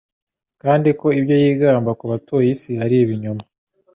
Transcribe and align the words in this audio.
kandi 0.61 0.89
ko 0.99 1.07
ibyo 1.19 1.35
yigamba 1.43 1.91
ku 1.99 2.03
batuye 2.11 2.47
isi 2.55 2.71
ari 2.83 2.95
ibinyoma. 3.03 3.43